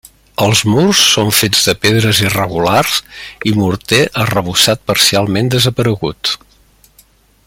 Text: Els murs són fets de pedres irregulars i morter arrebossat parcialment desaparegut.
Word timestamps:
Els 0.43 0.61
murs 0.75 1.01
són 1.09 1.27
fets 1.39 1.59
de 1.67 1.75
pedres 1.83 2.21
irregulars 2.23 2.95
i 3.51 3.55
morter 3.59 4.01
arrebossat 4.25 4.83
parcialment 4.93 5.53
desaparegut. 5.59 6.33